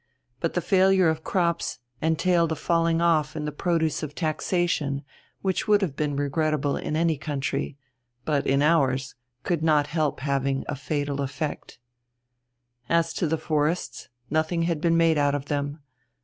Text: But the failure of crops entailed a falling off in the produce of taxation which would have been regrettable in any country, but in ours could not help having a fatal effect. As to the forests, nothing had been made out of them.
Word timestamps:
But 0.39 0.55
the 0.55 0.61
failure 0.65 1.09
of 1.09 1.23
crops 1.23 1.77
entailed 2.01 2.51
a 2.51 2.55
falling 2.55 3.01
off 3.01 3.35
in 3.35 3.45
the 3.45 3.51
produce 3.51 4.01
of 4.01 4.15
taxation 4.15 5.03
which 5.43 5.67
would 5.67 5.83
have 5.83 5.95
been 5.95 6.15
regrettable 6.15 6.75
in 6.75 6.95
any 6.95 7.17
country, 7.19 7.77
but 8.25 8.47
in 8.47 8.63
ours 8.63 9.13
could 9.43 9.61
not 9.61 9.85
help 9.85 10.21
having 10.21 10.65
a 10.67 10.75
fatal 10.75 11.21
effect. 11.21 11.77
As 12.89 13.13
to 13.13 13.27
the 13.27 13.37
forests, 13.37 14.09
nothing 14.31 14.63
had 14.63 14.81
been 14.81 14.97
made 14.97 15.19
out 15.19 15.35
of 15.35 15.45
them. 15.45 15.81